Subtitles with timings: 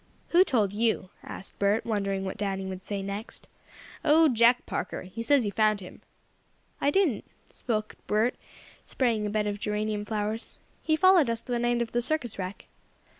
[0.29, 3.47] "Who told you?" asked Bert, wondering what Danny would say next.
[4.03, 5.03] "Oh, Jack Parker.
[5.03, 6.01] He says you found him."
[6.81, 8.33] "I didn't," spoke Bert,
[8.83, 10.57] spraying a bed of geranium flowers.
[10.81, 12.65] "He followed us the night of the circus wreck."